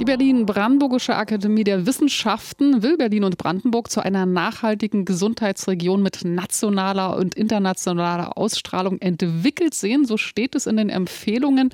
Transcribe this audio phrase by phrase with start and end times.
[0.00, 7.18] Die Berlin-Brandenburgische Akademie der Wissenschaften will Berlin und Brandenburg zu einer nachhaltigen Gesundheitsregion mit nationaler
[7.18, 10.06] und internationaler Ausstrahlung entwickelt sehen.
[10.06, 11.68] So steht es in den Empfehlungen,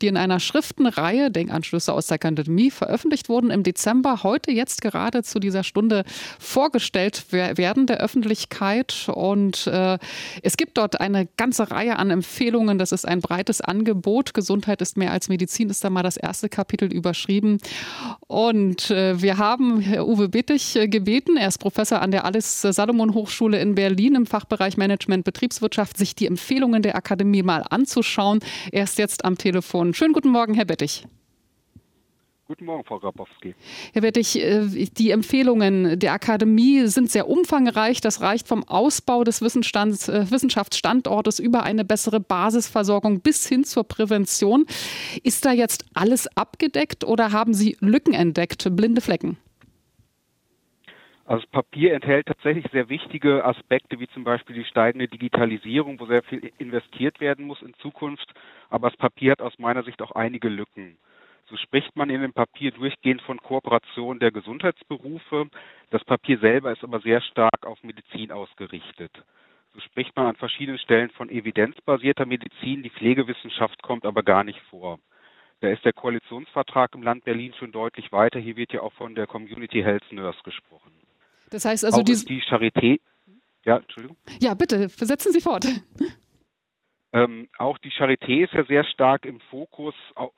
[0.00, 5.24] die in einer Schriftenreihe Denkanschlüsse aus der Akademie veröffentlicht wurden im Dezember, heute jetzt gerade
[5.24, 6.04] zu dieser Stunde
[6.38, 9.10] vorgestellt werden der Öffentlichkeit.
[9.12, 9.98] Und äh,
[10.44, 12.78] es gibt dort eine ganze Reihe an Empfehlungen.
[12.78, 14.34] Das ist ein breites Angebot.
[14.34, 17.58] Gesundheit ist mehr als Medizin, ist da mal das erste Kapitel überschrieben.
[18.26, 22.62] Und äh, wir haben Herr Uwe Bittig äh, gebeten, er ist Professor an der Alice
[22.62, 28.40] Salomon Hochschule in Berlin im Fachbereich Management Betriebswirtschaft, sich die Empfehlungen der Akademie mal anzuschauen.
[28.70, 29.94] Er ist jetzt am Telefon.
[29.94, 31.04] Schönen guten Morgen, Herr Bittig.
[32.52, 33.54] Guten Morgen, Frau Grabowski.
[33.94, 34.66] Herr Wettig, äh,
[34.98, 38.02] die Empfehlungen der Akademie sind sehr umfangreich.
[38.02, 44.66] Das reicht vom Ausbau des äh, Wissenschaftsstandortes über eine bessere Basisversorgung bis hin zur Prävention.
[45.22, 49.38] Ist da jetzt alles abgedeckt oder haben Sie Lücken entdeckt, blinde Flecken?
[51.24, 56.04] Also das Papier enthält tatsächlich sehr wichtige Aspekte, wie zum Beispiel die steigende Digitalisierung, wo
[56.04, 58.30] sehr viel investiert werden muss in Zukunft.
[58.68, 60.98] Aber das Papier hat aus meiner Sicht auch einige Lücken.
[61.52, 65.50] So spricht man in dem Papier durchgehend von Kooperation der Gesundheitsberufe.
[65.90, 69.12] Das Papier selber ist aber sehr stark auf Medizin ausgerichtet.
[69.74, 72.82] So spricht man an verschiedenen Stellen von evidenzbasierter Medizin.
[72.82, 74.98] Die Pflegewissenschaft kommt aber gar nicht vor.
[75.60, 78.40] Da ist der Koalitionsvertrag im Land Berlin schon deutlich weiter.
[78.40, 80.90] Hier wird ja auch von der Community Health Nurse gesprochen.
[81.50, 82.98] Das heißt also, auch die Charité.
[83.66, 84.16] Ja, Entschuldigung.
[84.40, 85.66] Ja, bitte, versetzen Sie fort.
[87.14, 89.94] Ähm, auch die Charité ist ja sehr stark im Fokus,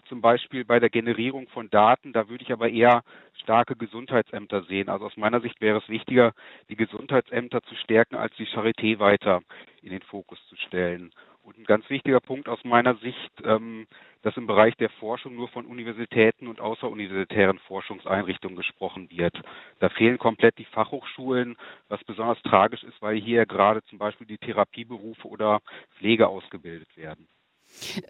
[0.08, 2.12] zum Beispiel bei der Generierung von Daten.
[2.12, 3.04] Da würde ich aber eher
[3.42, 4.88] starke Gesundheitsämter sehen.
[4.88, 6.32] Also aus meiner Sicht wäre es wichtiger,
[6.68, 9.42] die Gesundheitsämter zu stärken, als die Charité weiter
[9.82, 11.12] in den Fokus zu stellen.
[11.44, 13.86] Und ein ganz wichtiger Punkt aus meiner Sicht, ähm,
[14.22, 19.38] dass im Bereich der Forschung nur von Universitäten und außeruniversitären Forschungseinrichtungen gesprochen wird.
[19.78, 21.56] Da fehlen komplett die Fachhochschulen,
[21.88, 25.60] was besonders tragisch ist, weil hier gerade zum Beispiel die Therapieberufe oder
[25.98, 27.28] Pflege ausgebildet werden.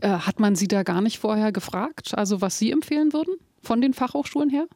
[0.01, 3.81] Äh, hat man Sie da gar nicht vorher gefragt, also was Sie empfehlen würden von
[3.81, 4.67] den Fachhochschulen her?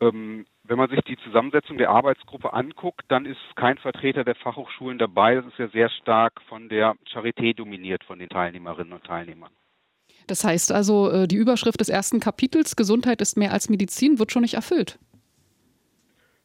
[0.00, 4.98] Ähm, wenn man sich die Zusammensetzung der Arbeitsgruppe anguckt, dann ist kein Vertreter der Fachhochschulen
[4.98, 5.36] dabei.
[5.36, 9.50] Das ist ja sehr stark von der Charité dominiert, von den Teilnehmerinnen und Teilnehmern.
[10.26, 14.32] Das heißt also, äh, die Überschrift des ersten Kapitels, Gesundheit ist mehr als Medizin, wird
[14.32, 14.98] schon nicht erfüllt.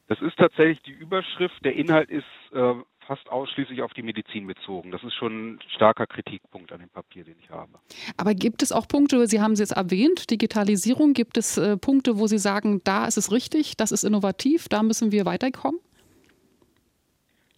[0.07, 1.63] Das ist tatsächlich die Überschrift.
[1.63, 2.73] Der Inhalt ist äh,
[3.05, 4.91] fast ausschließlich auf die Medizin bezogen.
[4.91, 7.79] Das ist schon ein starker Kritikpunkt an dem Papier, den ich habe.
[8.17, 12.17] Aber gibt es auch Punkte, Sie haben es jetzt erwähnt, Digitalisierung, gibt es äh, Punkte,
[12.17, 15.79] wo Sie sagen, da ist es richtig, das ist innovativ, da müssen wir weiterkommen?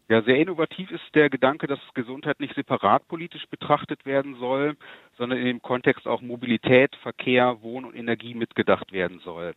[0.09, 4.75] Ja, sehr innovativ ist der Gedanke, dass Gesundheit nicht separat politisch betrachtet werden soll,
[5.17, 9.53] sondern in dem Kontext auch Mobilität, Verkehr, Wohn- und Energie mitgedacht werden soll.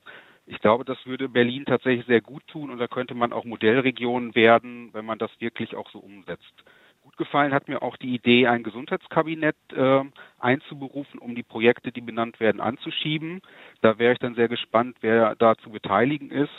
[0.47, 4.35] Ich glaube, das würde Berlin tatsächlich sehr gut tun und da könnte man auch Modellregion
[4.37, 6.65] werden, wenn man das wirklich auch so umsetzt.
[7.03, 10.05] Gut gefallen hat mir auch die Idee, ein Gesundheitskabinett äh,
[10.39, 13.43] einzuberufen, um die Projekte, die benannt werden, anzuschieben.
[13.81, 16.51] Da wäre ich dann sehr gespannt, wer da zu beteiligen ist.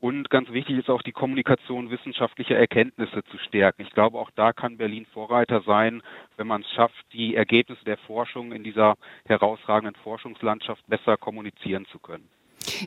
[0.00, 3.82] Und ganz wichtig ist auch die Kommunikation wissenschaftlicher Erkenntnisse zu stärken.
[3.82, 6.02] Ich glaube, auch da kann Berlin Vorreiter sein,
[6.36, 11.98] wenn man es schafft, die Ergebnisse der Forschung in dieser herausragenden Forschungslandschaft besser kommunizieren zu
[11.98, 12.28] können.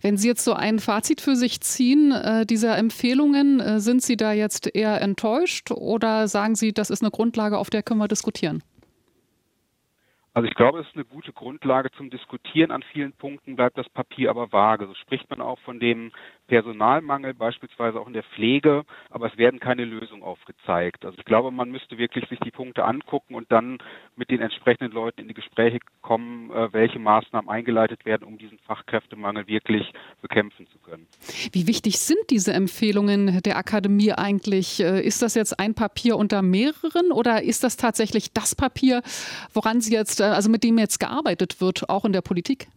[0.01, 4.17] Wenn Sie jetzt so ein Fazit für sich ziehen, äh, dieser Empfehlungen, äh, sind Sie
[4.17, 8.07] da jetzt eher enttäuscht oder sagen Sie, das ist eine Grundlage, auf der können wir
[8.07, 8.63] diskutieren?
[10.37, 12.69] Also ich glaube, es ist eine gute Grundlage zum Diskutieren.
[12.69, 14.85] An vielen Punkten bleibt das Papier aber vage.
[14.85, 16.11] So spricht man auch von dem
[16.45, 21.05] Personalmangel, beispielsweise auch in der Pflege, aber es werden keine Lösungen aufgezeigt.
[21.05, 23.79] Also ich glaube, man müsste wirklich sich die Punkte angucken und dann
[24.15, 28.59] mit den entsprechenden Leuten in die Gespräche kommen, äh, welche Maßnahmen eingeleitet werden, um diesen
[28.59, 31.07] Fachkräftemangel wirklich bekämpfen zu können.
[31.51, 34.79] Wie wichtig sind diese Empfehlungen der Akademie eigentlich?
[34.79, 39.01] Äh, ist das jetzt ein Papier unter mehreren oder ist das tatsächlich das Papier,
[39.53, 42.67] woran Sie jetzt also mit dem jetzt gearbeitet wird, auch in der Politik?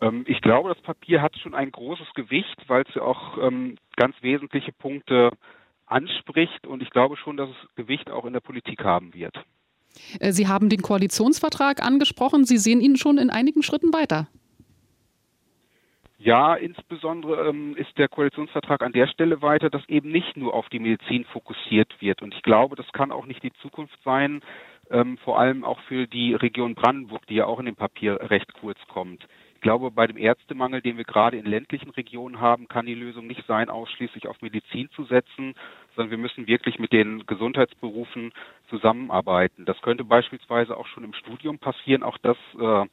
[0.00, 3.76] Ähm, ich glaube, das Papier hat schon ein großes Gewicht, weil es ja auch ähm,
[3.96, 5.30] ganz wesentliche Punkte
[5.86, 9.36] anspricht und ich glaube schon, dass es Gewicht auch in der Politik haben wird.
[10.20, 12.44] Äh, Sie haben den Koalitionsvertrag angesprochen.
[12.44, 14.26] Sie sehen ihn schon in einigen Schritten weiter.
[16.18, 20.68] Ja, insbesondere ähm, ist der Koalitionsvertrag an der Stelle weiter, dass eben nicht nur auf
[20.68, 22.22] die Medizin fokussiert wird.
[22.22, 24.40] Und ich glaube, das kann auch nicht die Zukunft sein,
[24.90, 28.52] ähm, vor allem auch für die Region Brandenburg, die ja auch in dem Papier recht
[28.54, 29.26] kurz kommt.
[29.54, 33.28] Ich glaube, bei dem Ärztemangel, den wir gerade in ländlichen Regionen haben, kann die Lösung
[33.28, 35.54] nicht sein, ausschließlich auf Medizin zu setzen,
[35.94, 38.32] sondern wir müssen wirklich mit den Gesundheitsberufen
[38.68, 39.64] zusammenarbeiten.
[39.64, 42.02] Das könnte beispielsweise auch schon im Studium passieren.
[42.02, 42.86] Auch das äh,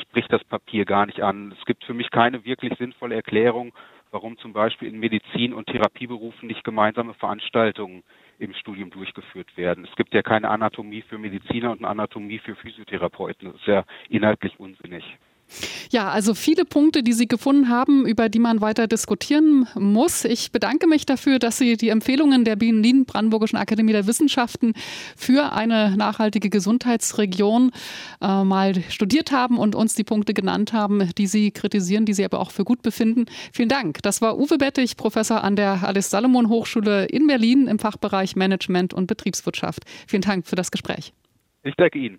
[0.00, 1.54] spricht das Papier gar nicht an.
[1.58, 3.74] Es gibt für mich keine wirklich sinnvolle Erklärung,
[4.10, 8.02] warum zum Beispiel in Medizin- und Therapieberufen nicht gemeinsame Veranstaltungen
[8.38, 9.86] im Studium durchgeführt werden.
[9.88, 13.52] Es gibt ja keine Anatomie für Mediziner und eine Anatomie für Physiotherapeuten.
[13.52, 15.04] Das ist ja inhaltlich unsinnig.
[15.90, 20.24] Ja, also viele Punkte, die Sie gefunden haben, über die man weiter diskutieren muss.
[20.24, 24.74] Ich bedanke mich dafür, dass Sie die Empfehlungen der Berlin-Brandenburgischen Akademie der Wissenschaften
[25.16, 27.70] für eine nachhaltige Gesundheitsregion
[28.20, 32.24] äh, mal studiert haben und uns die Punkte genannt haben, die Sie kritisieren, die Sie
[32.24, 33.26] aber auch für gut befinden.
[33.52, 34.02] Vielen Dank.
[34.02, 38.94] Das war Uwe Bettig, Professor an der Alice Salomon Hochschule in Berlin im Fachbereich Management
[38.94, 39.84] und Betriebswirtschaft.
[40.06, 41.12] Vielen Dank für das Gespräch.
[41.62, 42.18] Ich danke Ihnen.